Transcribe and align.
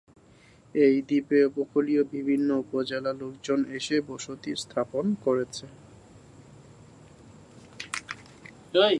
এ 0.75 0.87
দ্বীপে 1.07 1.39
উপকুলীয় 1.45 2.03
বিভিন্ন 2.11 2.49
উপজেলা 2.63 3.11
লোকজন 3.13 3.59
এসে 3.77 3.97
বসতি 4.07 4.51
স্থাপন 4.55 5.05
করছে। 5.25 5.65